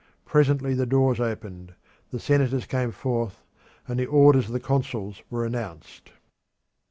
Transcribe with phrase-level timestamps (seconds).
[0.25, 1.75] Presently the doors opened;
[2.09, 3.43] the senators came forth,
[3.87, 6.13] and the orders of the consuls were announced.